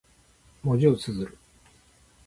[0.63, 1.37] 文字を綴る。